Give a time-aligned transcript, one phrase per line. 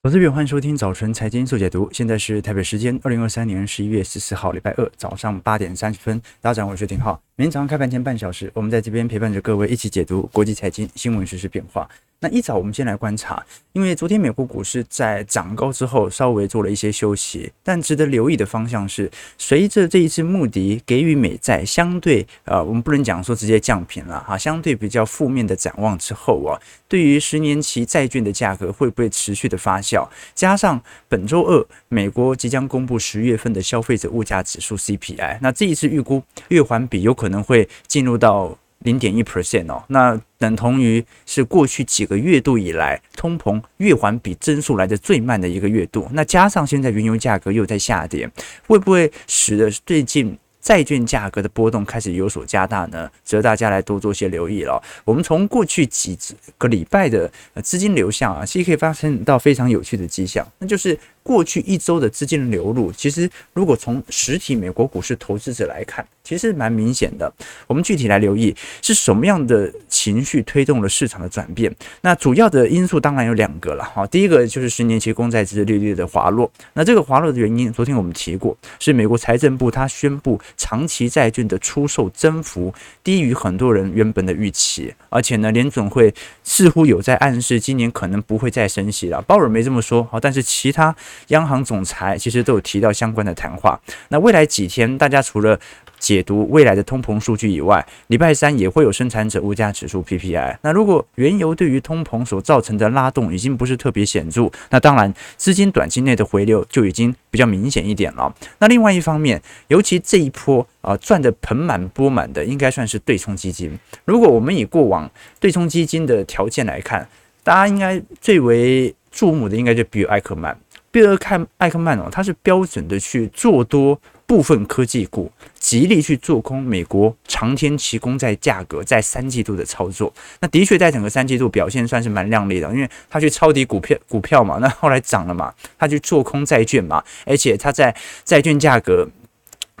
[0.00, 1.90] 投资朋，欢迎收听早晨财经速解读。
[1.92, 6.22] 现在是台北时间二零二三年十一月十四号，礼拜二早上八点三十分。
[6.40, 7.20] 大家好，我是廷浩。
[7.34, 11.88] 每天早上开盘前半小时，我们在这边陪伴着各位一起解读国际财经新闻实、时变化。
[12.20, 26.58] 那一早我们先来观察，因为昨天美国股市在涨高之后稍微做了一些休息，但值得留意的方向是，随着这一次穆迪给予美债相对呃，我们不能讲说直接降评了哈，相对比较负面的展望之后啊，
[26.88, 30.06] 对于十年期债券的价格会不会持续的发酵？
[30.34, 40.20] 加上本周二美国即将公布十月份的消费者物价指数 CPI，那这一次预估月环比有可能会进入到零点一 percent 哦，那。
[40.40, 48.30] 等同于是过去几个月度以来通膨月环比增速来的最慢的一个月度，那加上现在原油价格又在下跌，
[48.68, 53.10] 会不会使得最近债券价格的波动开始有所加大呢？
[53.24, 54.78] 值得大家来多做些留意了。
[55.02, 56.14] 我们从过去几
[56.58, 57.30] 个礼拜的
[57.62, 67.30] 资金流向啊，其实可以发现到非常有趣的迹象，那就是过去一周的资金流入，其实如果从实体美国股市投资者来看，其实蛮明显的。
[67.66, 71.70] 我们具体来留意是什么样的情绪推动了市场的转变。
[72.00, 74.06] 那主要的因素当然有两个了哈。
[74.06, 76.50] 第一个就是十年期公债殖利率的滑落。
[76.72, 82.72] 那这个滑落的原因，昨天我们提过，是美国财政部他宣布长期债券的出售增幅
[83.04, 89.20] 低于很多人原本的预期，而且呢，联总会似乎有在暗示今年可能不会再升息了。
[89.20, 90.94] 鲍尔没这么说哈，但是其他
[91.28, 93.80] 央行总裁其实都有提到相关的谈话。
[94.08, 95.58] 那未来几天，大家除了
[95.98, 100.56] 解读未来的通膨数据以外，礼拜三也会有生产者物价指数 PPI。
[100.62, 108.32] 那如果原油对于通膨所造成的拉动已经不是特别显著，那当然资金短期内的回流就已经比较明显一点了。
[108.60, 113.76] 那另外一方面，尤其这一波啊赚得盆满钵满的，应该算是对冲基金。
[114.04, 117.08] 如果我们以过往对冲基金的条件来看，
[117.42, 120.56] 大家应该最为注目的应该就比尔艾克曼。
[120.90, 124.00] 比尔看艾克曼哦，他是标准的去做多。
[124.28, 139.08] 部分科技股极力去做空美国长天期公债价格，在三季度的操作，那的确在整个三季度表现算是蛮亮丽的，因为他去抄底股票股票嘛，那后来涨了嘛，他去做空债券嘛，而且他在债券价格。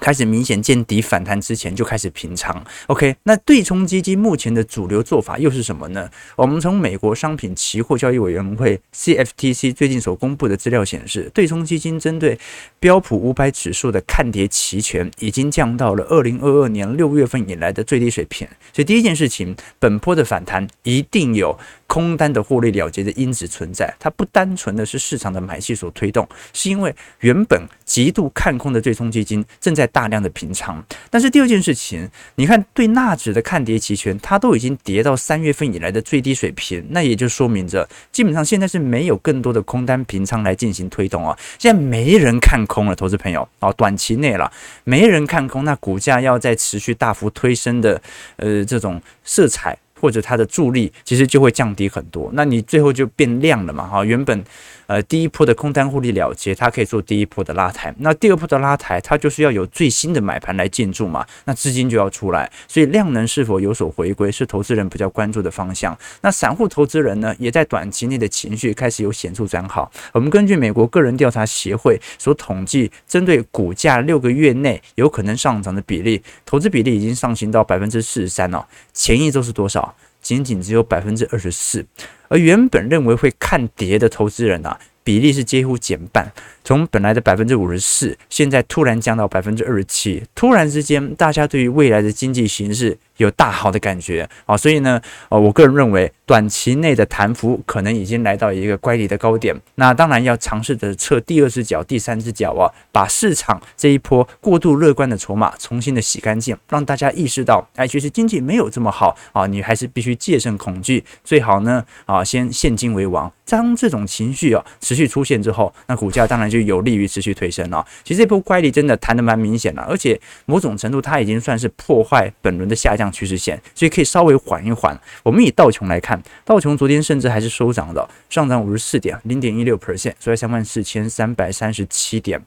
[0.00, 3.16] 开始明显见底反弹之前就开始平仓，OK？
[3.24, 6.08] 那对冲基金目前的主流做法又是什么呢？
[6.36, 12.38] 我们从美国商品期货交易委员会 CFTC 最近所公布的资料显示，对冲基金针对
[12.80, 18.46] 标普五百指数的看跌期权已经降到了二零二二年六月份以来的最低水平。
[18.72, 21.58] 所以第一件事情，本波的反弹一定有。
[21.88, 30.84] 空单的获利了结的因子存在，它不单纯的是市场的买气所推动，是因为原本极度看空的对冲基金正在大量的平仓。
[31.10, 44.52] 但是第二件事情，你看对纳指的看跌期权，它都已经跌到三月份以来的最低水平，那也就说明着基本上现在是没有更多的空单平仓来进行推动啊，现在没人看空了，投资朋友啊，短期内了
[44.84, 48.00] 没人看空，那股价要在持续大幅推升的，
[48.36, 49.78] 呃，这种色彩。
[50.00, 53.86] 或者它的助力其实就会降低很多，那你最后就变亮了嘛？
[53.86, 54.44] 哈，原本。
[54.88, 57.94] 呃，第一波的空单获利了结，它可以做第一波的拉抬。
[57.98, 62.50] 那第二波的拉抬，它就是要有最新的买盘来进驻嘛，那资金就要出来。
[62.66, 65.96] 所以量能是否有所回归，是投资人比较关注的方向。
[66.22, 69.92] 那散户投资人呢，也在短期内的情绪开始有显著转好。
[70.14, 78.66] 我们根据美国个人调查协会所统计，针对股价六个月内有可能上涨的比例，投资比例已经上行到百分之四十三了。
[78.94, 79.94] 前一周是多少？
[80.20, 81.86] 仅仅只有百分之二十四，
[82.28, 86.32] 而原本认为会看跌的投资人啊，比例是几乎减半，
[86.68, 113.32] 从本来的百分之五十四，现在突然降到百分之二十七，突然之间，大家对于未来的经济形势有大好的感觉啊，所以呢，呃，我个人认为，短期内的弹幅可能已经来到一个乖离的高点，那当然要尝试着测第二只脚、第三只脚啊，把市场这一波过度乐观的筹码重新的洗干净，让大家意识到，哎，其实经济没有这么好啊，你还是必须戒慎恐惧，最好呢啊，先现金为王。
[113.50, 117.84] 当这种情绪啊持续出现之后，那股价当然就就有利于持续推升了。
[118.04, 124.98] 其实这波乖离真的弹得蛮明显了，而且某种程度它已经算是破坏本轮的下降趋势线，所以可以稍微缓一缓。
[125.22, 126.22] 我们以道琼来看。
[126.44, 132.40] 道琼昨天甚至还是收涨的，上涨五十四点，零点一六 percent，收在三万四千三百三十七点。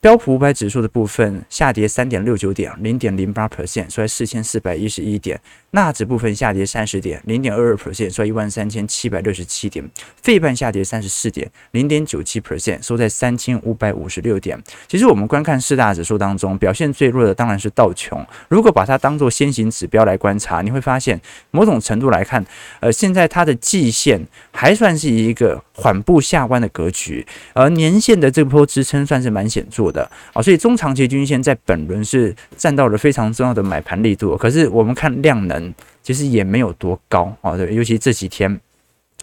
[0.00, 5.40] 标普五百指数的部分下跌三点六九点，零点零八 percent，收在四千四百一十一点。
[5.74, 9.82] 纳指部分下跌三十点，零点二二 percent，收一万三千七百六十七点。
[10.22, 14.62] 费半下跌三十四点，零点九七 percent，收在三千五百五十六点。
[14.86, 18.22] 其实我们观看四大指数当中表现最弱的当然是道琼。
[18.50, 21.18] 如果把它当做先行指标来观察，你会发现
[21.50, 22.44] 某种程度来看，
[22.80, 24.20] 呃，现在它的季线
[24.50, 30.42] 还算是一个缓步下弯的格局，而年线的这波支撑算是蛮显著的啊。
[30.42, 34.36] 所以中长期均线在本轮是占到了非常重要的买盘力度。
[34.36, 35.61] 可是我们看量能。
[36.02, 38.60] 其实也没有多高啊，对，尤其这几天，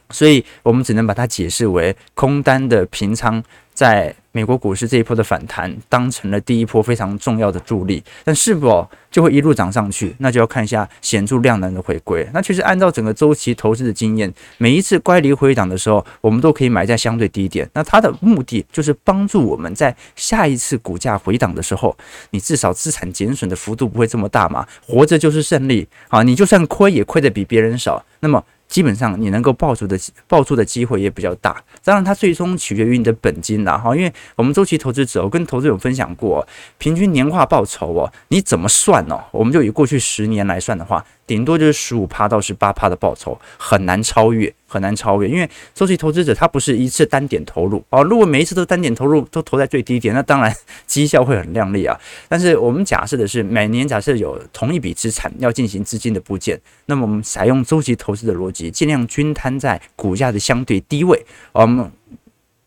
[0.09, 3.43] 所以我们只能把它解释为空单的平仓，
[3.73, 8.03] 在美国股市这一波的反弹，当成了第一波非常重要的助力。
[8.23, 12.27] 但是否就会一路涨上去，那就要看一下显著量能的回归。
[12.33, 17.69] 那其实按照整个周期投资的经验，每一次乖离回档的时候，我们都可以买在相对低点。
[17.73, 21.97] 那它的目的就是帮助我们在下一次股价回档的时候，
[22.29, 24.67] 你至少资产减损的幅度不会这么大嘛。
[24.85, 26.21] 活着就是胜利啊！
[26.21, 28.05] 你就算亏也亏得比别人少。
[28.19, 28.43] 那么。
[28.69, 39.19] 基本上你能够爆出的爆出的机会也比较大，当然它最终取决于你的本金了哈，因为我们周期投资者，我跟投资者分享过，平均年化报酬哦，你怎么算呢？
[39.31, 41.03] 我们就以过去十年来算的话。
[41.29, 45.29] 顶多就是十五趴到十八趴的报酬，很难超越，很难超越。
[45.29, 50.51] 因为周期投资者他不是一次单点投入哦，如果每一次都单点投入，都投在最低点，那当然
[50.87, 51.95] 绩效会很亮丽啊。
[52.27, 61.91] 但是我们假设的是，每年假设有同一笔资产要进行资金的部件，那么我们采用周期投资的逻辑，尽量均摊在股价的相对低位，我们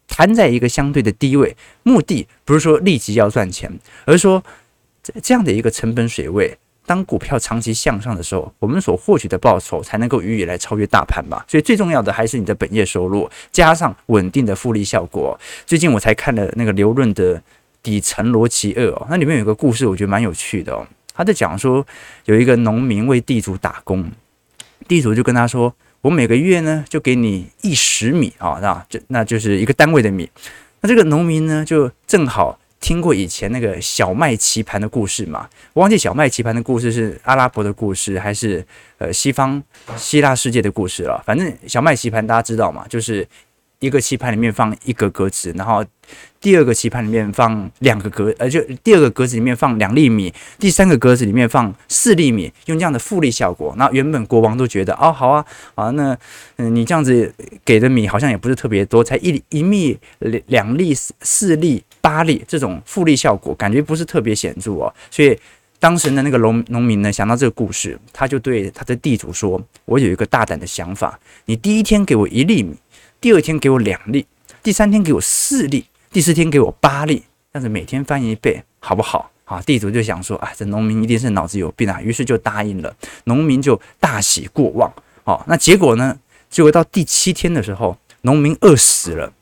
[0.06, 3.68] 摊在一个相对的低位，目的不是说立即要赚钱，
[4.04, 4.44] 而是说
[5.20, 6.56] 这样的一个成本水位。
[6.84, 11.44] 当股票长期向上的时候，我们所获取的报酬才能够予以来超越大盘吧。
[11.48, 15.38] 所以最重要的还是你的本业收入加上稳定的复利效果。
[15.64, 17.36] 最近我才看了那个刘润的
[17.82, 20.86] 《底层逻辑二》哦，那里面有个故事，我觉得蛮有趣的哦。
[21.14, 21.86] 他在讲说，
[22.24, 24.10] 有一个农民为地主打工，
[24.88, 30.28] 地主就跟他说：“我每个月呢就给你一石米啊，那就那就是一个单位的米。”
[30.80, 32.58] 那这个农民呢就正好。
[32.82, 35.48] 听过以前那个小麦棋盘的故事吗？
[35.72, 38.62] 我忘记小麦棋盘的故事是阿拉伯的故事，还是
[38.98, 39.62] 呃西方
[39.96, 41.22] 希腊世界的故事了。
[41.24, 43.26] 反正小麦棋盘大家知道嘛，就是。
[43.82, 45.84] 一个棋盘里面放一个格子，然后
[46.40, 53.74] 第二个棋盘里面放两个格，呃，就第二个格子里面放两粒米，第三个格子里面放四粒米，用这样的复利效果。
[53.76, 55.44] 那原本国王都觉得，哦，好啊，
[55.74, 56.16] 啊，那
[56.58, 57.34] 嗯，你这样子
[57.64, 64.92] 给的米好像也不是特别多，才一一粒两两粒四粒八粒，这种复利效果感觉不是特别显著哦。
[65.10, 65.38] 所以
[65.78, 72.76] 当时的那个农农民呢，想到这个故事，他就对他的地主说：“我有一个大胆的想法，你第一天给我一粒米。”
[73.22, 74.26] 第二天给我两粒，
[74.64, 77.22] 第三天给我四粒，第四天给我八粒，
[77.52, 79.30] 这样子每天翻一倍，好不好？
[79.44, 82.92] 啊，地主就想说，啊，这农民一定是脑子有病啊，于是就答应了。
[83.24, 84.92] 农民就大喜过望。
[85.22, 86.18] 好，那结果呢？
[86.50, 89.32] 结果到第七天的时候，农民饿死了。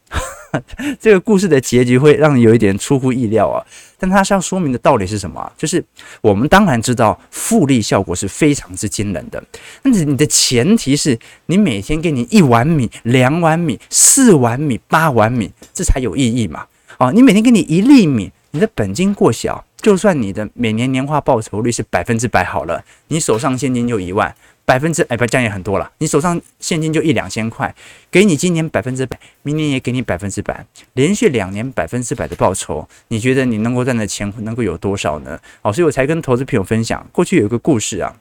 [1.01, 3.65] 这个故事的结局会让你有一点出乎意料啊，
[3.99, 5.53] 但它是要说明的道理是什么？
[5.57, 5.85] 就是
[6.21, 9.43] 我们当然知道复利效果是非常之惊人的，
[9.83, 16.67] 但是你的前提是你每天给你一碗米、两碗米、四碗米、八碗米，这才有意义嘛。
[16.99, 24.35] 啊，你每天给你一粒米，你的本金过小，就算你的每年年化报酬率是百分之百好了，你手上现金就一万。
[24.71, 25.91] 百分之哎不，这样也很多了。
[25.99, 27.75] 你手上现金就一两千块，
[28.09, 35.37] 给你今年百分之百，明年也给你百分之百，连续两年百分之百的报酬，你觉得你能够赚的钱能够有多少呢？
[35.63, 38.15] 哦，所以我才跟投资朋友分享，过去有一个故事啊，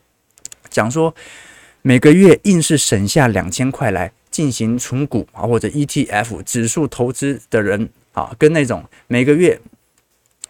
[0.71, 1.13] 讲说
[1.83, 9.61] 每个月硬是省下两千块来进行存股啊或者 ETF 指数投资的人啊，跟那种每个月。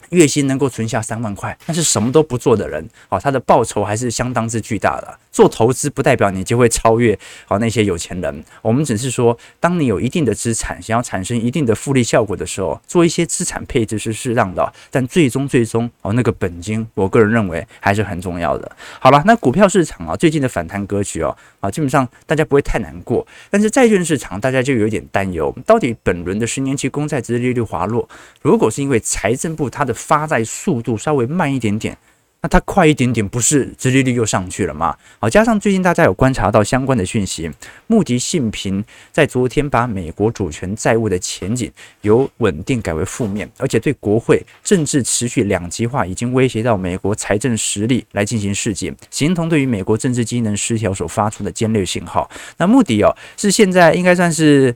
[0.09, 5.19] 月薪能够存下三万块，但是什么都不做的人，哦，他的报酬还是相当之巨大的。
[5.31, 8.43] 做投资不代表你就会超越哦那些有钱人。
[8.61, 14.73] 我们只是说，当你有一定的资产，想要产生一定的复利效果的时候，做一些资产配置是适当的。
[14.89, 18.69] 但最终最终哦那个本金，我个人认为还是很重要的。
[18.99, 28.07] 好了，那股票市场啊最近的反弹格局哦啊基本上大家不会太难过，但是债券市场大家就有点担忧，到底本轮的十年期公债值利率滑落，
[28.41, 31.97] 如果是因为财政部它的发债速度稍微慢一点点，
[32.41, 34.95] 那它快一点点，不是殖利率又上去了吗？
[35.19, 37.51] 好，加上最近大家有观察到相关的讯息，
[37.87, 41.69] 穆迪信评在昨天把美国主权债务的前景
[42.01, 52.29] 由稳定改为负面，而且对国会政治持续两极化已经威胁到美国财政实力来进行示警，形同对于美国政治机能失调所发出的尖锐信号。
[52.57, 54.73] 那穆迪哦，是现在应该算是。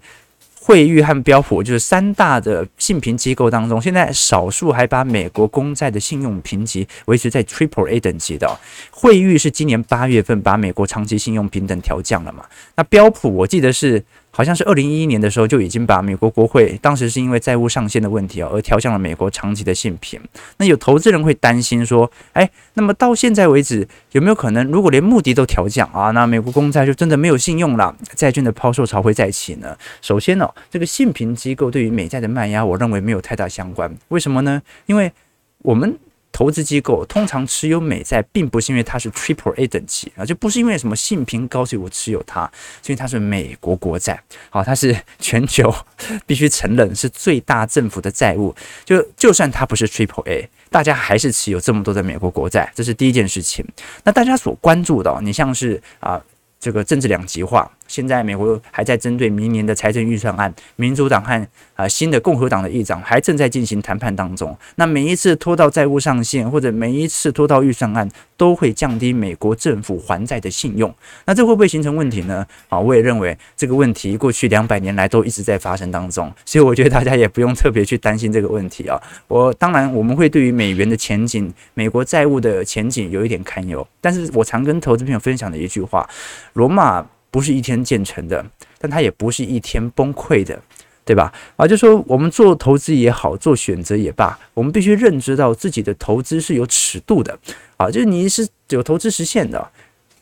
[0.65, 8.57] 惠誉和标普就是三大的信评机构当中，现在少数还把美国公债的信用评级维持在 Triple A 等级的。
[8.89, 12.45] 惠誉是今年八月份把美国长期信用评等调降了嘛？
[12.77, 14.01] 那标普我记得是。
[14.35, 20.19] 好像是二零一一年的时候就已经把美国国会当时是因为债务上限的问题啊而调降了美国长期的信评。
[20.57, 29.77] 那有投资人会担心说，哎，那么到现在为止有没有可能，如果连穆迪都调降啊，那美国公债就真的没有信用了，债券的抛售潮会再起呢？
[30.01, 33.95] 首先呢，这个信评机构对于美债的卖压，我认为没有太大相关。
[34.07, 34.59] 为什么呢？
[34.87, 35.11] 因为
[35.59, 35.95] 我们。
[36.33, 45.73] 投资机构通常持有美债，并不是因为它是 Triple A 等级啊，就不是因为什么信评高所以我持有它，是因为它是美国国债，好，它是全球
[46.27, 53.65] 必须承认是最大政府的债务，就就算它不是 Triple A，大家还是持有这么多的美国国债，这是第一件事情。
[54.03, 56.19] 那大家所关注的，你像是啊
[56.59, 57.71] 这个政治两极化。
[57.87, 64.55] 现在美国还在针对明年的财政预算案，民主党和啊新的共和党的议长还正在进行谈判当中。
[64.75, 70.93] 那每一次拖到债务上限，或者每一次拖到预算案，都会降低美国政府还债的信用。
[71.25, 72.45] 那这会不会形成问题呢？
[72.69, 78.99] 啊，我也认为这个问题过去两百年来都一直在发生当中，所以我觉得大家也不用特别去担心这个问题啊。
[79.27, 86.09] 我当然我们会对于美元的前景、美国债务的前景有一点堪忧，但是我常跟投资朋友分享的一句话：
[86.53, 87.05] 罗马。
[87.33, 88.45] 不是一天建成的，
[88.77, 90.61] 但它也不是一天崩溃的，
[91.03, 91.33] 对吧？
[91.55, 97.39] 啊，就说我们做投资也好，做选择也罢，我们必须认知到自己的投资是有尺度的，
[97.77, 99.67] 啊，就是你是有投资实现的。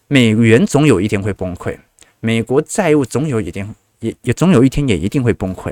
[0.07, 1.77] 美元总有一天会崩溃，
[2.21, 5.69] 美国债务总有一天也也总有一天也一定会崩溃，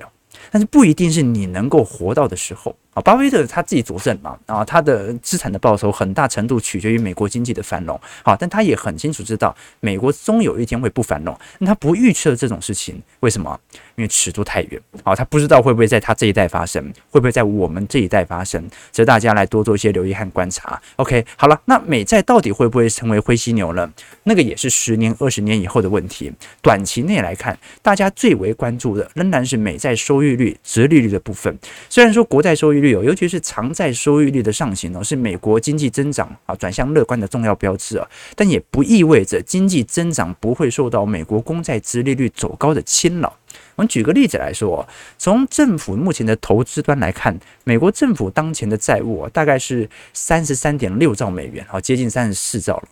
[0.52, 2.76] 但是不一定是你能够活到的时候。
[2.94, 13.60] 啊，巴菲特他自己佐证嘛，啊，他的资产的报酬很大程度取决于美国经济的繁荣，好，但他也很清楚知道美国终有一天会不繁荣，那他不预测这种事情，为什么？
[13.96, 20.82] 因为尺度太远，好，他不知道会不会在他这一代发生，会不会在我们这一代发生，值得大家来多做一些留意和观察。
[20.96, 23.92] OK，好了，那美债到底会不会成为灰犀牛呢？
[24.24, 26.32] 那个也是十年、二十年以后的问题。
[26.62, 31.58] 短期内来看，大家最为关注的仍然是美债收益率、殖利率的部分。
[31.90, 43.36] 虽然说国债收益率，尤其是长债收益率的上行呢，是美国经济增长啊转向乐观的重要标志啊，但也不意味着经济增长不会受到美国公债殖利率走高的侵扰。
[43.76, 52.84] 我们举个例子来说，从政府目前的投资端来看，美国政府当前的债务大概是三十三点六兆美元，好，接近三十四兆了。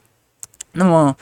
[0.74, 1.16] 那么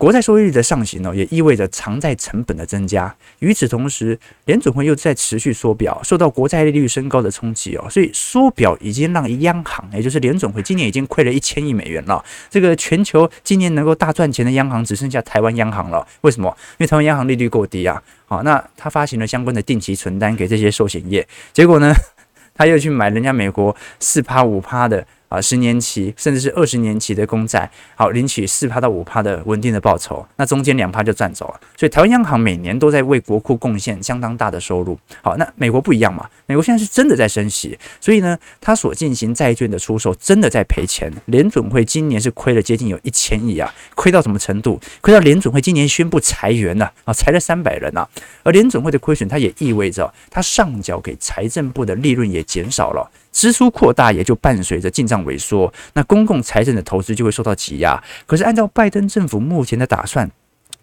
[0.00, 3.14] 国债收益率的上行呢，也意味着偿债成本的增加。
[3.40, 7.86] 与此同时，联准会又在持续缩表，受到国债利率升高的冲击哦。
[7.90, 12.24] 所以缩表已经让央行，也就是联准会，今年已经亏了一千亿美元了。
[12.48, 16.08] 这个全球今年能够大赚钱的央行只剩下台湾央行了。
[16.22, 16.48] 为什么？
[16.48, 18.02] 因为台湾央行利率过低啊。
[18.24, 21.94] 好，那他发行了相关的定期存单给这些寿险业，结果呢，
[22.56, 25.06] 他又去买人家美国四趴五趴的。
[25.30, 31.60] 啊，十年期甚至是二十年期的公债，好，领取四趴到五趴的稳定的报酬，那中间两趴就赚走了。
[31.76, 34.98] 所以台湾央行每年都在为国库贡献相当大的收入。
[35.22, 36.28] 好，那美国不一样嘛？
[36.46, 41.08] 美国现在是真的在升息，所以呢，他所进行债券的出售真的在赔钱。
[41.26, 44.80] 联准会今年是亏了接近有一千亿啊，亏到什么程度？
[45.00, 48.08] 亏到联准会今年宣布裁员了啊，裁了三百人啊。
[48.42, 53.08] 而联准会的亏损，它也意味着它上缴给财政部的利润也减少了。
[53.32, 58.02] 支出扩大，也就伴随着进账萎缩，那公共财政的投资就会受到挤压。
[58.26, 60.28] 可是，按照拜登政府目前的打算，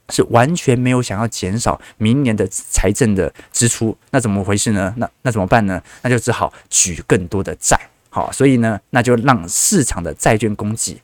[0.09, 3.97] 是完全没有想要减少明年的财政的支出。
[4.11, 4.93] 那怎么回事呢？
[4.97, 5.81] 那那怎么办呢？
[6.01, 7.77] 那就只好举更多的债。
[8.09, 10.99] 好，所以呢，那就让市场的债券供给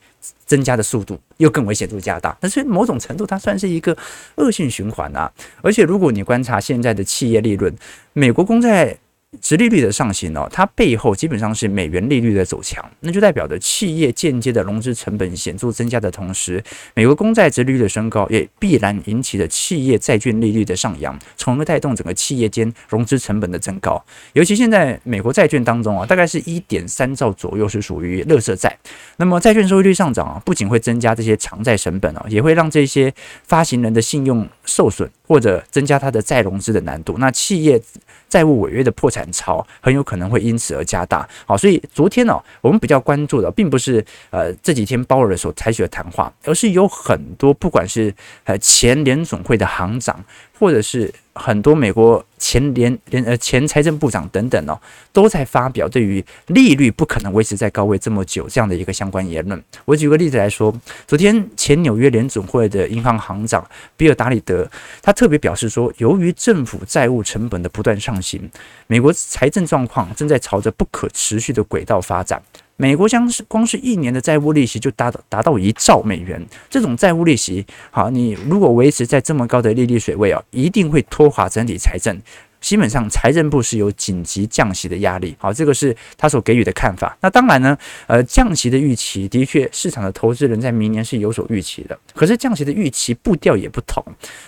[0.46, 2.34] 增加的速度又更为显著加大。
[2.40, 3.96] 但是某种程度，它算是一个
[4.36, 5.30] 恶性循环啊。
[5.62, 7.72] 而且，如果你观察现在的企业利润，
[8.14, 8.96] 美国公债。
[9.40, 16.62] 殖利率的上行哦，它背后基本上是美元利率的走强，那就代表着企业间接的融资成本显著增加的同时，
[16.94, 24.02] 美国公债殖利率的升高也必然引起了企业债券利率的上扬，从而带动整个企业间融资成本的增高。
[24.32, 28.76] 尤其现在美国债券当中啊，大概是一点三兆左右是属于垃圾债。
[29.16, 33.12] 那么债券收益率上涨啊，不仅会增加这些偿债成本啊，也会让这些
[33.44, 37.16] 发行人的信用受损，或者增加它的再融资的难度。
[37.18, 37.80] 那企业
[38.28, 41.28] 债务违约的破产潮很有可能会因此而加大。
[41.46, 48.14] 好，所以昨天呢，我们比较关注的并不是呃这几天鲍尔所采取的谈话，而是有很多不管是
[48.44, 50.24] 呃前联总会的行长。
[50.64, 54.80] 或者是很多美国前联联呃前财政部长等等哦，
[55.12, 59.62] 都在发表对于利率不可能维持在高位这么久这样的一个相关言论。
[59.84, 60.74] 我举个例子来说，
[61.06, 63.62] 昨天前纽约联总会的银行行长
[63.94, 64.66] 比尔达里德，
[65.02, 68.50] 他特别表示说，由于政府债务成本的不断上行，
[68.86, 72.42] 美国财政状况正在朝着不可持续的轨道发展。
[72.76, 82.20] 美国将是光是一年的债务利息就达到达到一兆美元，这种债务利息，好，你如果维持在这么高的利率水位啊，一定会拖垮整体财政。
[82.60, 85.36] 基本上，财政部是有紧急降息的压力。
[85.38, 87.14] 好，这个是他所给予的看法。
[87.20, 87.76] 那当然呢，
[88.06, 91.98] 呃，降息的预期的确，市场的投资人在明年是有所预期的。
[92.14, 94.02] 可是降息的预期步调也不同。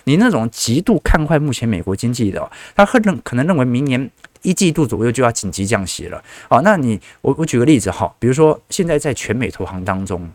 [0.05, 4.11] 你那种极度看坏目前美国经济的，他可能可能认为明年。
[4.43, 10.31] 一季度左右就要紧急降息了，好，那你我我举个例子哈，比如说现在在全美投行当中，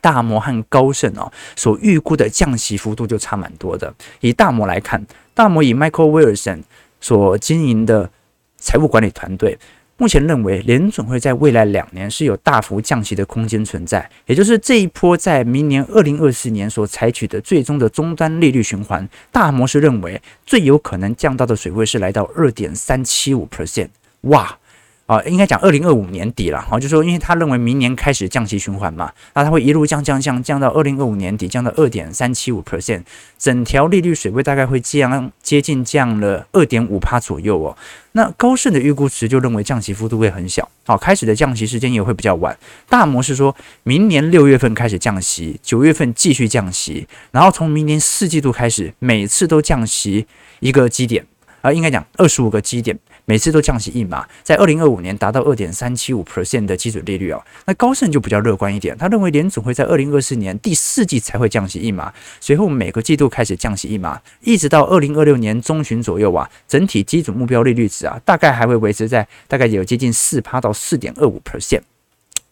[0.00, 3.92] 大摩和高盛啊所预估的降息幅度就差蛮多的。
[4.20, 5.04] 以大摩来看，
[5.34, 6.62] 大摩以 Michael Wilson
[7.00, 8.10] 所经营的
[8.56, 9.58] 财务管理团队。
[9.98, 23.88] 目前认为，联准会在未来两年是有大幅降息的空间存在，也就是这一波在明年二零二四年所采取的最终的终端利率循环，大模式认为最有可能降到的水位是来到二点三七五 percent，
[24.22, 24.58] 哇！
[25.06, 33.02] 啊，应该讲二零二五年底了，好，就说因为他认为明年开始降息循环嘛，那他会一路降降降降到二零二五年底，降到二点三七五 percent，
[33.38, 37.76] 整条利率水位大概会降接近降了二点五趴左右哦。
[38.12, 42.58] 那高盛的预估值就认为降息幅度会很小，好，开始的降息时间也会比较晚。
[42.88, 50.26] 大摩是说明年六月份开始降息，九月份继续降息，然后从明年四季度开始，每次都降息
[50.58, 51.24] 一个基点，
[51.60, 52.98] 啊，应该讲二十五个基点。
[53.26, 57.44] 每次都降息一码，在二零二五年达到二点三七五 percent 的基准利率哦。
[57.66, 71.82] 那高盛就比较乐观一点，他认为联准会在二零二四年第四季才会降息一码，随后每个季度开始降息一码，一直到二零二六年中旬左右啊，整体基准目标利率值啊，大概还会维持在大概有接近四趴到四点二五 percent。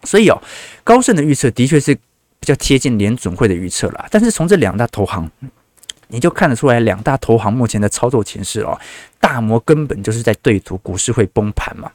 [0.02, 0.42] 所以哦，
[0.82, 4.06] 高盛的预测的确是比较贴近联准会的预测了。
[4.10, 5.30] 但是从这两大投行，
[6.08, 8.78] 你就看得出来，两大投行目前的操作情势哦。
[9.24, 11.90] 大摩根本就是在对赌股市会崩盘嘛。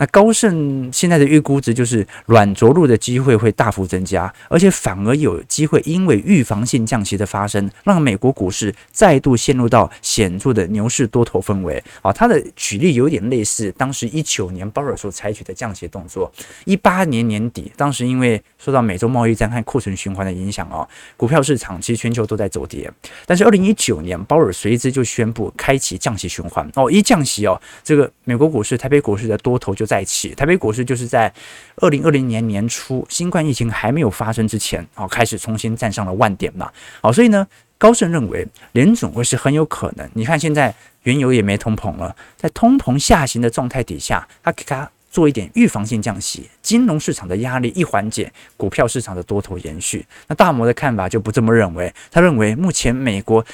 [0.00, 12.12] 那高盛现在的预估值就是软着陆的机会会大幅增加，而且反而有机会因为预防性降息的发生，让美国股市再度陷入到显著的牛市多头氛围啊。
[12.12, 16.32] 他的举例有点类似当时一九年鲍尔所采取的降息动作。
[16.64, 22.88] 一八年年底，当时因为受到美洲贸易战和库存循环的影响哦，股票市场其实全球都在走跌。
[23.26, 26.67] 但是二零一九年，鲍尔随之就宣布开启降息循环。
[26.74, 30.34] 哦，一降息哦，这个美国股市、台北股市的多头就再起。
[30.34, 31.32] 台北股市就是在
[31.76, 36.70] 二零二零年年初新冠疫情还没有发生之前，哦，开始重新站上了万点嘛。
[37.00, 40.08] 好，所以呢，高盛认为联总会是很有可能。
[40.14, 50.04] 你看现在原油也没通膨了，在通膨下行的状态底下，他给他做一点预防性降息，金融市场的压力一缓解，股票市场的多头延续。
[50.26, 53.44] 那大摩的看法就不这么认为，他认为目前美国。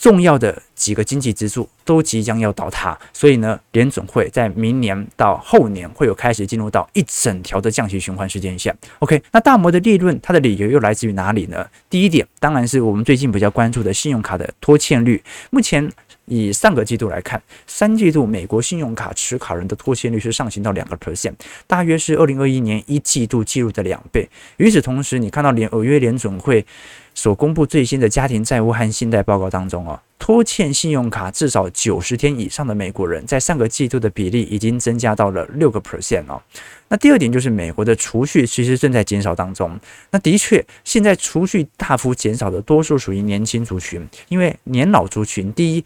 [0.00, 8.74] 重要的几个经济支柱都即将要倒塌，所以呢，联准会在明年到后年会有开始进入到一整条的降息循环时间线。
[9.00, 11.66] OK，那大摩的利润，它的理由又来自于哪里呢？
[11.90, 15.22] 第一点，当然是我们最近比较关注的信用卡的拖欠率。
[15.50, 15.86] 目前
[16.24, 21.34] 以上个季度来看，三季度美国信用卡持卡人的拖欠率是上行到两个 percent，
[21.66, 24.26] 大约是二零二一年一季度记录的两倍。
[24.56, 26.64] 与此同时，你看到联纽约联准会。
[27.14, 36.40] 所公布最新的家庭债务和信贷报告当中哦，拖欠信用卡至少九十天以上的美国人，在上个季度的比例已经增加到了六个 percent 哦。
[36.88, 39.78] 那第二点就是美国的储蓄其实正在减少当中。
[40.10, 45.84] 那的确，现在储蓄大幅减少的多数属于年轻族群，因为年老族群第一。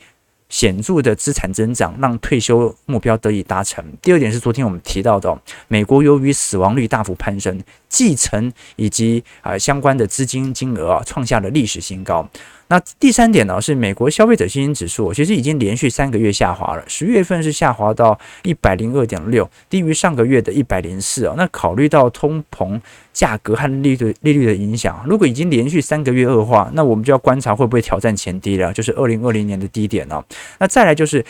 [0.50, 3.84] 显著的资产增长让退休目标得以达成。
[4.00, 7.60] 第二点是昨天我们提到的，美国由于死亡率大幅攀升，
[7.94, 12.28] 继承以及啊相关的资金金额啊创下了历史新高。
[12.66, 16.83] 那第三点呢，是美国消费者信心指数，其实已经连续三个月下滑了。
[16.88, 21.35] 十月份是下滑到一百零二点六，低于上个月的一百零四哦。
[21.37, 22.80] 那考虑到通膨、
[23.12, 30.24] 价格和利率利率的影响，如果已经连续三个月恶化，那我们就要观察会不会挑战前低了，就是二零二零年的低点哦。
[30.59, 31.24] 那再来就是。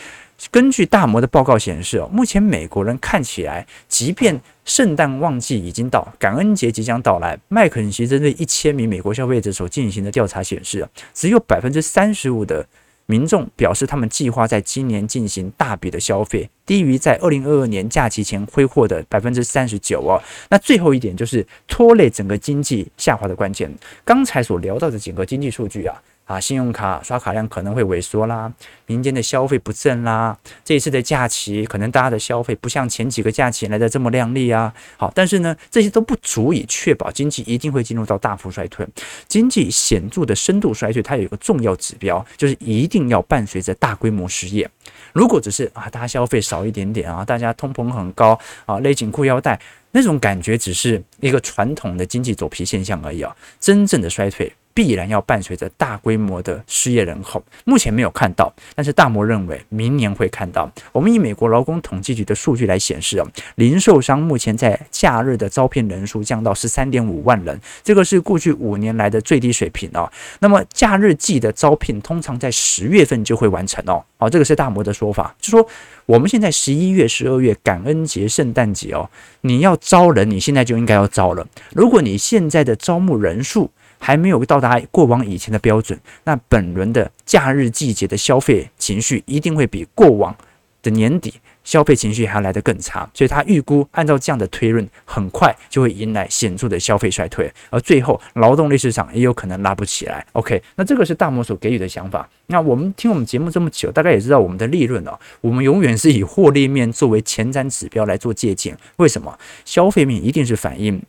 [0.51, 12.67] 根据大摩的报告显示，目前美国人看起来，即便圣诞旺季已经到，感恩节即将到来，麦肯锡针对一千名美国消费者所进行的调查显示，只有百分之三十五的
[13.05, 20.21] 民众表示他们计划在今年进行大笔的消费，低于在二零二二年假期前挥霍的百分之三十九哦。
[20.49, 23.73] 那最后一点就是拖累整个经济下滑的关键，
[24.03, 25.95] 刚才所聊到的整个经济数据啊。
[26.25, 28.51] 啊，信用卡刷卡量可能会萎缩啦，
[28.87, 34.73] 民间的消费不振啦，这一次的假期可能大家的消费不像前几个假期来的这么靓丽啊。
[34.97, 38.83] 好，但是呢，这些都不足以确保经济一定会进入到大幅衰退。
[39.27, 44.67] 经济显著的深度衰退，它有一个重要指标，就是一定要伴随着大规模失业。
[45.13, 53.35] 如果只是啊，大家消费少一点点啊，大家通膨很高啊，勒紧裤腰带，那种感觉只是一个传统的经济走皮现象而已啊。
[53.59, 54.53] 真正的衰退。
[54.75, 60.69] 必然要伴随着大规模的失业人口，目前没有看到，但是大摩认为明年会看到。
[60.91, 70.11] 我们以美国劳工统计局的数据来显示啊，零售商目前在假日的招聘人数降到十三点五万人，这个是过去五年来的最低水平哦。
[70.39, 74.03] 那么假日季的招聘通常在十月份就会完成哦。
[74.17, 75.65] 好，这个是大摩的说法，就说
[76.05, 79.09] 我们现在十一月、十二月感恩节、圣诞节哦，
[79.39, 81.47] 你要招人，你现在就应该要招了。
[81.71, 83.71] 如果你现在的招募人数，
[84.05, 90.35] 还没有到达过往以前的标准，那本轮的假日季节的消费情绪一定会比过往
[90.83, 100.23] 的年底消费情绪还要来得更差，所以他预估按照这样的推论，很快就会迎来显著的消费衰退，而最后劳动力市场也有可能拉不起来。
[100.33, 102.29] OK，那这个是大摩所给予的想法。
[102.45, 108.77] 那我们听我们节目这么久，大概也知道我们的利润哦，我们永远是以获利面作为前瞻指标来做借鉴。
[108.97, 109.35] 为什么？
[109.65, 111.01] 消费面一定是反映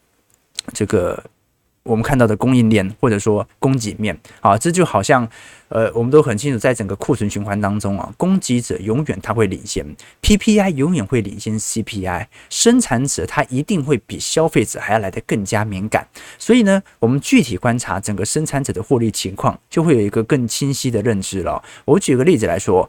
[0.73, 1.23] 这个。
[1.87, 5.27] 我们看到的供应链或者说供给面啊，这就好像
[5.69, 9.85] 呃，我们都很清楚，在整个库存循环当中啊，供给者永远他会领先
[10.23, 16.07] ，PPI 永远会领先 CPI，生产者他一定会比消费者还要来得更加敏感。
[16.39, 21.63] 所以呢，我们具体观察整个生产者的获利情况，就会有一个更清晰的认知了。
[21.85, 22.89] 我举个例子来说，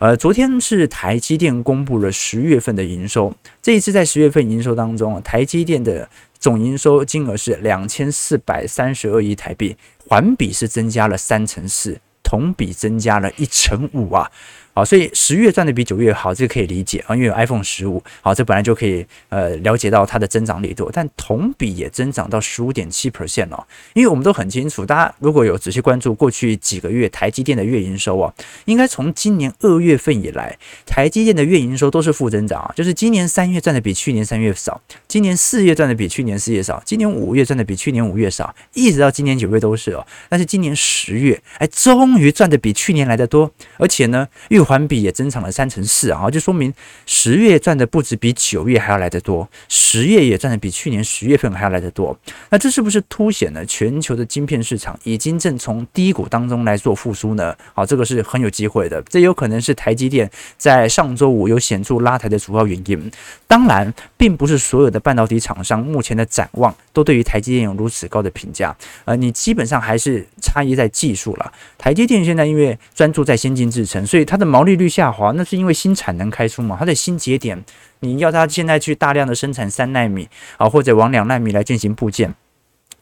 [0.00, 6.08] 呃，昨天是台积电公布了十月份的营收，这一次在十月份营收当中，台积电的。
[6.38, 9.76] 总营收金额是两千四百三十二亿台币，
[10.08, 14.30] 环比是增加了三成四，同比增加了一成五啊。
[14.72, 28.32] 好，所以十月赚的比九月好，这个可以理解啊，因为有 iPhone 十五，好，这本来就可以呃了解到它的增长力度，但同比也增长到十五点七 percent 哦，因为我们都很清楚，大家如果有仔细关注过去几个月台积电的月营收啊，
[28.66, 30.56] 应该从今年二月份以来，
[30.86, 46.72] 台积电的月营收都是负增长啊，就是今年三月赚的比去年三月少，今年四月赚的比去年四月少，今年五月赚的比去年五月少，一直到今年九月都是哦，但是今年十月哎，终于赚的比去年来的多，而且呢，又环比也增长了三成四啊，就说明
[47.06, 52.16] 十月赚的不止比九月还要来得多，十月也赚的比去年十月份还要来得多。
[52.50, 57.54] 那这是不是凸显了全球的晶片市场已经正从低谷当中来做复苏呢？
[57.74, 63.10] 好，这个是很有机会的，这有可能是台积电在上周五有显著拉抬的主要原因。
[63.46, 68.76] 当然，并不是所有的半导体厂商目前的展望都对于台积电有如此高的评价。
[69.04, 71.52] 呃，你基本上还是差异在技术了。
[71.78, 77.62] 台积电现在因为专注在先进制程，所以它的毛利率下滑，那是因为新产能开出嘛，它的新节点，
[78.00, 82.34] 你要它现在去大量的生产三纳米啊，或者往两纳米来进行部件，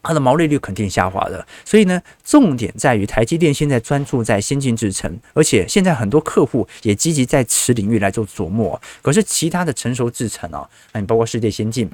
[0.03, 1.45] 它的毛利率肯定下滑的。
[1.65, 8.79] 所以呢，重点在于台积电现在专注在先进制程，而且现在很多客户也积极在此领域来做琢磨。
[9.01, 11.89] 可是其他的成熟制程啊，那你包括世界先进。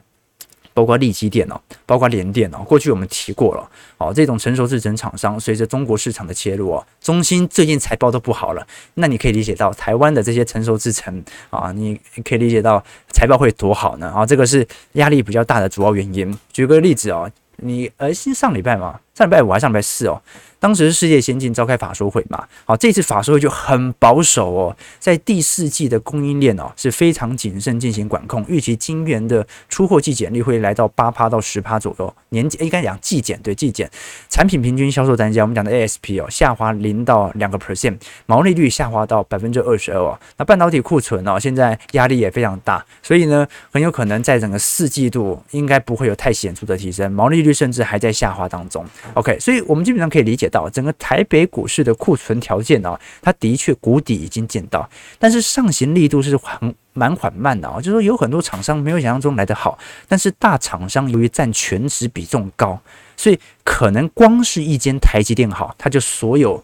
[0.76, 4.14] 包括立基电哦，包括联电哦，过去我们提过了哦。
[4.14, 8.68] 这种成熟制程厂商，随着中国市场的切入哦，中芯最近财报都不好了。
[8.96, 12.84] 那你可以理解到台湾的这些成熟制程啊，你可以理解到
[13.14, 14.26] 财报会多好呢啊。
[14.26, 16.38] 这个是压力比较大的主要原因。
[16.52, 20.22] 举个例子哦，你呃，新上礼拜嘛，上礼拜五还是上礼拜四哦。
[20.58, 33.88] 当时是世界先进召开法说会嘛，好，这次法说会就很保守哦，在第四季的供应链哦是非常谨慎进行管控，预期晶圆的出货季减率会来到八趴到十趴左右，年应该讲季减对季减，
[34.28, 48.84] 产品平均销售单价我们讲的 ASP 哦下滑零到两个 percent，毛利率下滑到百分之二十二哦，那半导体库存哦现在压力也非常大，所以呢很有可能在整个四季度应该不会有太显著的提升，毛利率甚至还在下滑当中。
[49.14, 50.70] OK，所以我们基本上可以理解到。
[50.70, 54.90] 整个台北股市的库存条件啊，它的确谷底已经见到，
[55.20, 62.80] 但是上行力度是很蛮缓慢的啊，就是说有很多厂商没有想象中来得好，但是大厂商由于占全值比重高，
[63.16, 66.64] 所以可能光是一间台积电好，它就所有。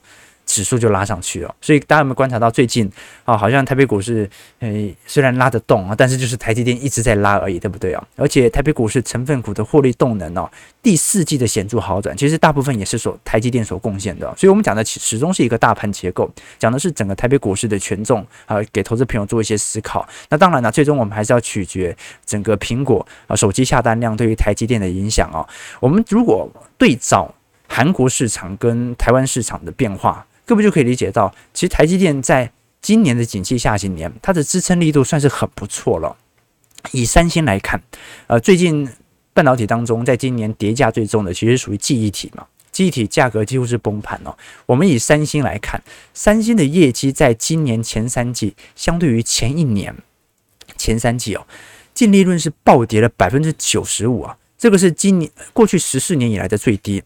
[0.52, 2.92] 指数就拉上去了，所以大家有没有观察到最近
[3.24, 8.06] 啊，好像台北股市诶虽然拉得动啊，但是就是台积电一直在拉而已，对不对啊？
[8.18, 10.52] 而且台北股市成分股的获利动能哦，
[10.84, 14.28] 第四季的显著好转，其实大部分也是所台积电所贡献的。
[14.36, 20.06] 所以我们讲的始终是一个大盘结构，讲的是整个台北股市的权重啊，给投资朋友做一些思考。
[20.28, 25.48] 那当然了，最终我们还是要取决整个苹果啊手机下单量对于台积电的影响啊。
[25.80, 27.34] 我们如果对照。
[27.74, 36.14] 韩国市场跟台湾市场的变化，各位就可以理解到，其实台积电在今年的景气下行年，它的支撑力度算是很不错了。
[36.92, 37.82] 以三星来看，
[38.28, 38.86] 呃，最近
[39.32, 42.46] 半导体当中，在今年跌价最重的，其实属于记忆体嘛。
[42.70, 44.38] 记忆体价格几乎是崩盘哦。
[44.66, 45.82] 我们以三星来看，
[46.14, 49.96] 三星的业绩在今年前三季，相对于前一年
[50.76, 51.48] 前三季哦，
[51.94, 57.02] 净利润是暴跌了百分之九十五啊，这个是今年过去十四年以来的最低。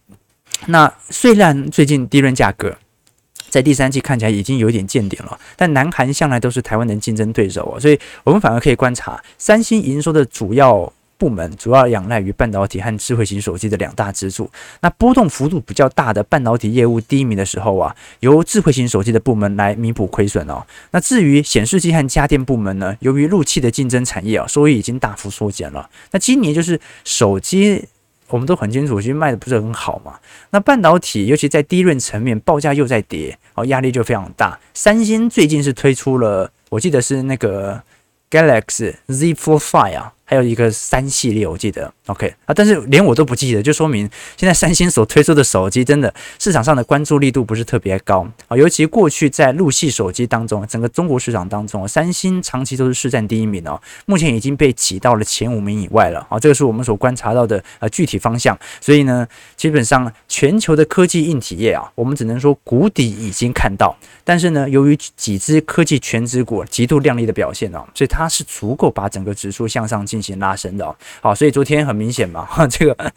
[0.65, 2.75] 那虽然最近低润价格
[3.55, 10.91] 在第三季看起来已经有点见顶了，但南韩向来都是台湾的竞争对手哦，所以我们反而可以观察三星营收的主要。
[11.17, 14.51] 部门主要仰赖于半导体和智慧型手机的两大支柱。
[14.81, 20.61] 那波动幅度比较大的半导体业务低迷的时候啊，由智慧型手机的部门来弥补亏损哦。
[20.91, 25.89] 那至于显示器和家电部门呢，由于入气的竞争产业啊，收益已经大幅缩减了。
[26.11, 27.85] 那今年就是手机，
[28.29, 30.19] 我们都很清楚，其实卖的不是很好嘛。
[30.49, 34.59] 那半导体尤其在低润层面，报价又在跌，哦，压力就非常大。
[34.73, 37.83] 三星最近是推出了，我记得是那个
[38.31, 40.14] Galaxy Z Fold 5啊。
[40.25, 48.57] 还有一个三系列，我记得，OK 啊，但是连我都不记得，就说明现在三星所推出的手机真的市场上的关注力度不是特别高啊。
[48.57, 56.39] 尤其过去在陆系手机当中，整个中国市场当中，三星长期都是市占第一名哦，目前已经被挤到了前五名以外了啊。
[56.39, 58.57] 这个是我们所观察到的呃具体方向。
[58.81, 73.13] 所以呢，基本上全球的科技硬体业啊，我们只能说谷底已经看到，但是呢，由于几只科技全值股极度亮丽的表现哦，所以它是足够把整个指数向上进进行拉升的哦，好，所以昨天很明显嘛，这个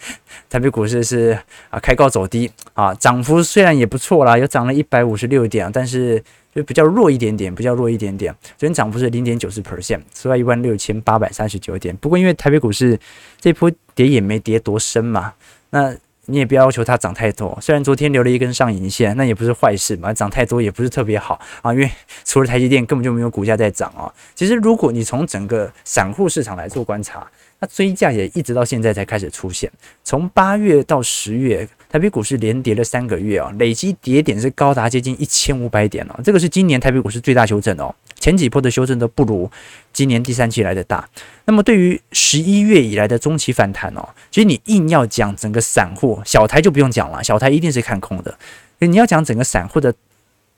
[0.50, 1.38] 台北股市是
[1.70, 8.34] 啊开高走低啊，涨幅虽然也不错啦，又涨了一百五十六点，但是就比较弱一点点，比较弱一点点。
[8.56, 11.96] 昨天涨幅是零点九四 percent，收在一万六千八百三十九点。
[11.98, 12.98] 不过因为台北股市
[13.40, 15.32] 这波跌也没跌多深嘛，
[15.70, 15.94] 那。
[16.30, 20.12] 你也不要求它涨太多，虽然昨天留了一根上影线，那也不是坏事嘛。
[20.12, 21.90] 涨太多也不是特别好啊，因为
[22.24, 24.12] 除了台积电根本就没有股价在涨啊。
[24.34, 27.26] 其实如果你从整个散户市场来做观察，
[27.60, 29.70] 那追价也一直到现在才开始出现。
[30.04, 36.20] 从八月到十月，台北股市连跌了三个月啊，累积跌点是高达接近一千五百点哦。
[36.22, 37.94] 这个是今年台北股市最大修正哦。
[38.20, 39.48] 前几波的修正都不如
[39.92, 41.08] 今年第三季来的大。
[41.44, 48.36] 那么对于十一月以来的中期反弹哦，其实你硬要讲整个散户小台就不用讲了，小台一定是看空的。
[48.80, 49.92] 你要讲整个散户的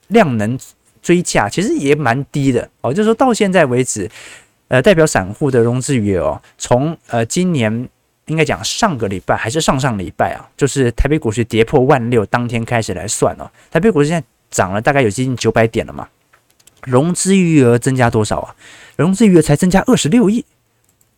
[0.07, 0.59] 量能
[1.01, 2.93] 追价，其实也蛮低的哦。
[2.93, 4.09] 就是说到现在为止，
[4.71, 7.89] 呃，代表散户的融资余额哦，从呃今年
[8.27, 16.07] 应该讲上个礼拜还是上上礼拜啊，就是台北股市跌破万六当天开始来算哦，台北股市现在涨了大概有接近九百点了嘛。
[16.83, 18.55] 融资余额增加多少啊？
[18.95, 20.45] 融资余额才增加二十六亿。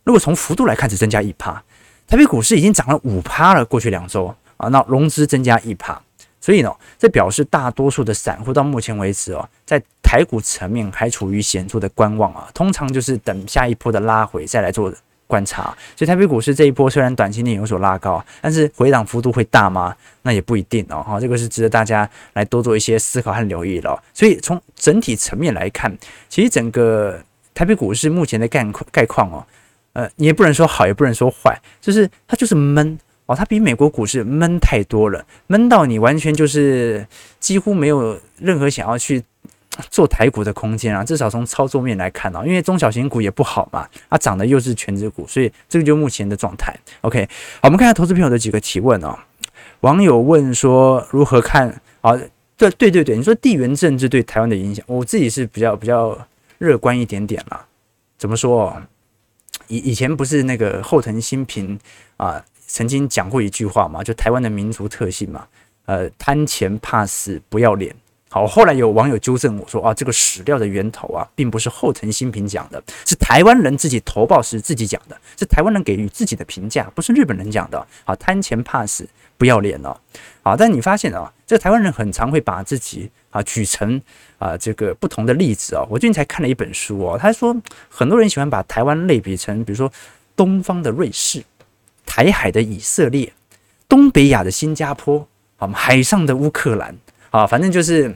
[0.02, 1.62] 如果从幅度来看，只增加一趴。
[2.08, 6.02] 台北股市已经涨了五趴了，过去两周啊，那融资增加一趴，
[6.40, 9.80] 所以呢，这表示大多数的散户到目前为止哦，在
[10.14, 14.94] 台股层面还处于显著的观望啊，通常就是等下一波的拉回再来做。
[15.26, 19.96] 观察，所以台北股市这一波虽然短期内有所拉高，但是回档幅度会大吗？
[20.20, 21.02] 那也不一定哦。
[21.02, 24.00] 哈，这个是值得大家来多做一些思考和留意了。
[24.12, 25.90] 所以从整体层面来看，
[26.28, 27.18] 其实整个
[27.54, 29.44] 台北股市目前的概概况哦，
[29.94, 37.04] 呃，你也不能说好，也不能说坏，就是它就是闷哦，它比美国股市闷太多了，闷到你完全就是
[37.40, 39.24] 几乎没有任何想要去。
[39.90, 46.74] 做台股的空间啊，至少从操作面来看啊，因为中小型股也不好嘛，它涨的又是权值股，所以这个就目前的状态。
[47.00, 47.28] OK，
[47.62, 49.18] 好，我们看下投资朋友的几个提问哦。
[49.80, 52.18] 网友问说如何看啊？
[52.56, 56.16] 对对对对，你说地缘政治对台湾的影响，我自己是比较比较
[56.58, 57.66] 乐观一点点啦。
[58.16, 58.80] 怎么说？
[59.66, 61.78] 以以前不是那个后藤新平
[62.16, 65.46] 啊曾经讲过一句话嘛，就台湾的民族特性嘛，
[65.86, 67.94] 呃，贪钱怕死不要脸。
[68.34, 77.86] 好，后来有网友纠正我说啊，这个史料的源头啊，并不是后藤新平讲的，是台湾人自己投报时自己讲的，是台湾人给予自己的评价，不是日本人讲的。
[78.02, 79.96] 好，贪钱怕死不要脸哦。
[80.42, 84.02] 好，但你发现啊，这个台湾人很常会把自己啊举成
[84.40, 85.86] 啊这个不同的例子哦。
[85.88, 87.54] 我最近才看了一本书哦，他说
[87.88, 89.88] 很多人喜欢把台湾类比成，比如说
[90.34, 91.40] 东方的瑞士、
[92.04, 93.32] 台海的以色列、
[93.88, 95.24] 东北亚的新加坡
[95.58, 96.96] 啊、海上的乌克兰
[97.30, 98.12] 啊，反正就是。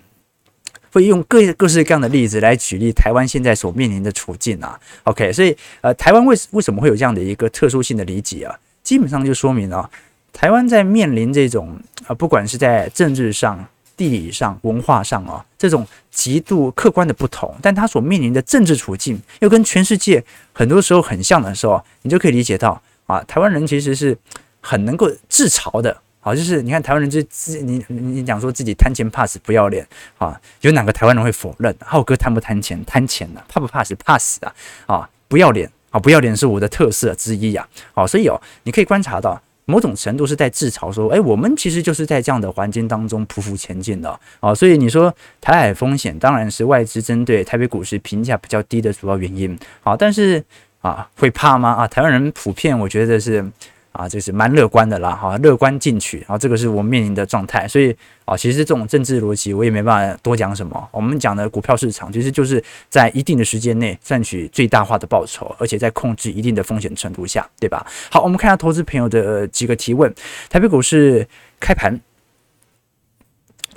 [0.93, 8.59] 会用各各式各样的例子来举例台湾现在所面临的处境啊，OK，所以呃，台湾为为什么会有这样的一个特殊性的理解啊？
[8.83, 9.89] 基本上就说明啊，
[10.33, 13.65] 台湾在面临这种啊，不管是在政治上、
[13.97, 24.17] 地理上、文化上啊，这种极度客观的不同，但它所面临的政治处境又跟全世界很多时候很像的时候，你就可以理解到啊，台湾人其实是
[24.61, 26.01] 很能够自嘲的。
[26.29, 29.87] 好，就是你看台湾人就自你你讲说自己贪钱怕死不要脸
[30.19, 31.75] 啊，有哪个台湾人会否认？
[31.81, 32.85] 浩哥贪不贪钱？
[32.85, 33.95] 贪钱呐，怕不怕死？
[33.95, 34.55] 怕死啊！
[34.85, 37.67] 啊，不要脸啊，不要脸是我的特色之一呀。
[37.95, 39.41] 好，所以哦，你可以观察到。
[39.65, 50.45] 某种程度是在自嘲，说，哎，我们其实就是在这样的环境当中匍匐前进的啊，所以你说台海风险当然是外资针对台北股市评价比较低的主要原因啊，但是
[50.83, 51.71] 啊，会怕吗？
[51.71, 53.51] 啊，台湾人普遍我觉得是。
[53.99, 57.93] 啊，这是蛮乐观的啦，哈，乐观进取，然后这个是我面临的状态，所以
[58.25, 60.89] 啊，其实这种政治逻辑我也没办法多讲什么。
[60.93, 67.85] 我们讲的股票市场其实就是在一定的时间内赚取最大化的报酬，而且在控制一定的风险程度下，对吧？
[68.09, 70.15] 好，我们看一下投资朋友的几个提问。
[70.49, 71.27] 台北股市
[71.59, 72.01] 开盘，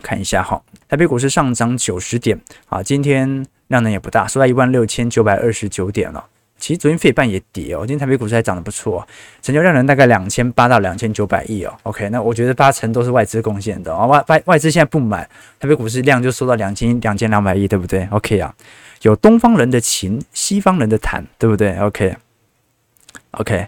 [0.03, 6.27] 看一下哈，台北股市上涨九十点啊，今天量能也不大，收在一万六千九百二十九点了。
[6.62, 9.06] 其实昨天费半也跌哦，今天台北股市还涨得不错，
[9.41, 11.76] 成交量能大概两千八到两千九百亿哦。
[11.82, 15.28] OK，那我觉得八成都是外资贡献的啊，外外外资现在不买，
[15.60, 18.54] 台北股市量就缩到两千两千两百亿，对不对？OK 啊，
[19.02, 23.67] 有东方人的情，西方人的谈，对不对？OK，OK，、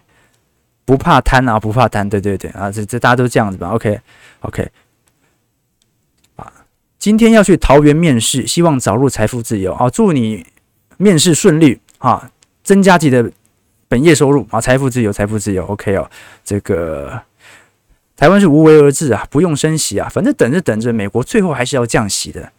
[0.86, 4.00] 不怕贪啊，不怕贪，对对对啊，这这大家都这样子吧、OK,
[4.42, 4.70] OK,
[6.36, 6.54] 啊，
[7.00, 10.46] 今天要去桃园面试，希望早日财富自由啊，祝你
[10.98, 12.30] 面试顺利啊。
[12.64, 13.30] 增加自己的
[13.88, 16.10] 本业收入啊，财富自由，财富自由，OK 哦。
[16.44, 17.22] 这个
[18.16, 22.52] 台湾是无为而治啊，不用升息啊，反正等着等着，美国最后还是要降息的。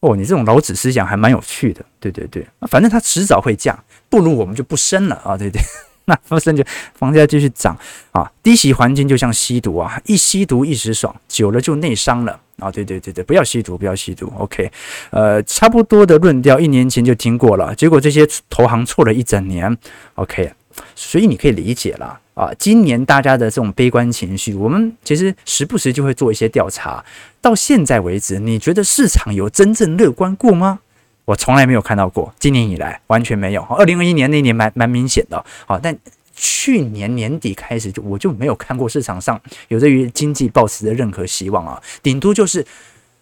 [0.00, 3.76] 哦，你这种老子思想还蛮有趣的，对对对，反正它迟早会降，
[4.08, 5.60] 不如我们就不升了啊，对对。
[6.04, 7.76] 那不升就房价继续涨
[8.12, 12.70] 啊，低息环境就像吸毒啊，一吸毒一时爽，久了就内伤了啊！
[12.70, 14.32] 对对对对，不要吸毒，不要吸毒。
[14.36, 14.70] OK，
[15.10, 19.76] 呃，差不多的论调，一年前就听过了，结果这些投行错了一整年。
[20.14, 20.52] OK，
[20.94, 27.04] 所以你可以理解了啊，今年大家的这种悲观情绪，我们其实时不时就会做一些调查。
[27.40, 30.80] 到现在为止，你觉得市场有真正乐观过吗？
[31.24, 33.62] 我从来没有看到过，今年以来完全没有。
[33.62, 35.94] 二零二一年那年蛮蛮明显的，好，但
[36.40, 42.64] 去年年底开始就我就没有看过市场上有对于经济抱持的任何希望啊，顶多就是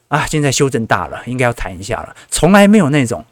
[0.09, 3.25] 啊，现在修正大了，应该要谈一下了，从来没有那种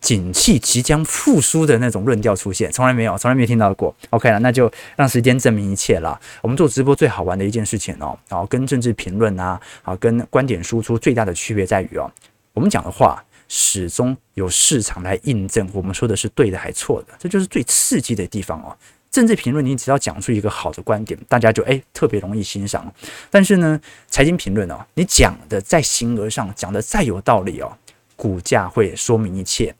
[0.00, 3.94] 景气即将复苏的那种论调出现，从来没有，从来没有听到过。
[4.10, 6.20] OK 了，那就让时间证明一切了。
[6.42, 12.10] 我们做直播最好玩的一件事情哦，然后跟政治评论啊，啊，跟观点输出最大的区别在于哦，
[12.52, 13.24] 我们讲的话。
[13.50, 18.76] 始终有市场来印证我们说的是对的还错的，这就是最刺激的地方哦。
[19.10, 22.92] 政治评论你只要讲出一个好的观点，大家就诶特别容易欣赏。
[23.30, 27.76] 但是呢，财经评论哦，你讲的在形而上讲的再有道理哦，
[28.16, 29.74] 股价会说明一切。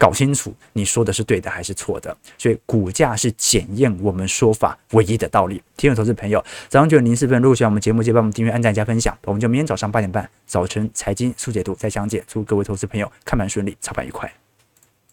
[0.00, 5.60] 搞清楚你说的是对的还是错的，所以股价是检验我们说法唯一的道理。
[5.76, 9.18] 听众投资朋友，早上九点零四分，如果喜欢我们节目，记得帮我们订阅、按赞、加分享。
[9.24, 12.22] 我们就明天早上八点半，早晨财经速解读再相见。
[12.28, 14.32] 祝各位投资朋友看盘顺利，操盘愉快。